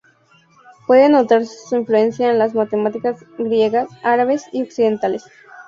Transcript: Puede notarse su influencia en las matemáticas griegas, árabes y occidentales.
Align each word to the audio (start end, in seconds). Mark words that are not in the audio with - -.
Puede 0.87 1.09
notarse 1.09 1.55
su 1.69 1.75
influencia 1.75 2.31
en 2.31 2.39
las 2.39 2.55
matemáticas 2.55 3.23
griegas, 3.37 3.87
árabes 4.01 4.45
y 4.51 4.63
occidentales. 4.63 5.23